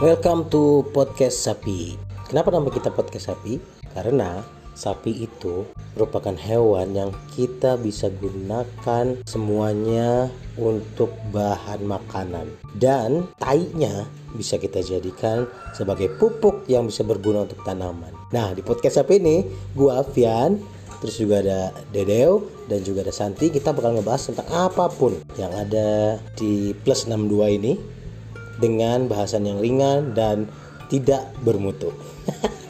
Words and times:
Welcome 0.00 0.48
to 0.48 0.88
podcast 0.96 1.44
sapi. 1.44 1.92
Kenapa 2.24 2.48
nama 2.48 2.72
kita 2.72 2.88
podcast 2.88 3.36
sapi? 3.36 3.60
Karena 3.92 4.40
sapi 4.72 5.28
itu 5.28 5.68
merupakan 5.92 6.32
hewan 6.40 6.96
yang 6.96 7.12
kita 7.36 7.76
bisa 7.76 8.08
gunakan 8.08 9.20
semuanya 9.28 10.32
untuk 10.56 11.12
bahan 11.36 11.84
makanan 11.84 12.48
dan 12.80 13.28
tainya 13.36 14.08
bisa 14.32 14.56
kita 14.56 14.80
jadikan 14.80 15.44
sebagai 15.76 16.08
pupuk 16.16 16.64
yang 16.64 16.88
bisa 16.88 17.04
berguna 17.04 17.44
untuk 17.44 17.60
tanaman. 17.60 18.16
Nah, 18.32 18.56
di 18.56 18.64
podcast 18.64 19.04
sapi 19.04 19.20
ini 19.20 19.44
gua 19.76 20.00
Avian 20.00 20.56
terus 21.04 21.20
juga 21.20 21.44
ada 21.44 21.76
Dedeo 21.92 22.48
dan 22.72 22.80
juga 22.80 23.04
ada 23.04 23.12
Santi 23.12 23.52
kita 23.52 23.76
bakal 23.76 24.00
ngebahas 24.00 24.32
tentang 24.32 24.48
apa 24.48 24.88
pun 24.88 25.12
yang 25.36 25.52
ada 25.52 26.16
di 26.40 26.72
plus 26.72 27.04
62 27.04 27.56
ini 27.60 27.99
dengan 28.60 29.08
bahasan 29.08 29.48
yang 29.48 29.58
ringan 29.58 30.14
dan 30.14 30.46
tidak 30.92 31.26
bermutu 31.42 31.90